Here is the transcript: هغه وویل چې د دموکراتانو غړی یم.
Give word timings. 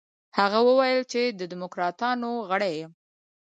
هغه 0.37 0.59
وویل 0.67 1.01
چې 1.11 1.21
د 1.39 1.41
دموکراتانو 1.53 2.31
غړی 2.49 2.71
یم. 2.81 2.91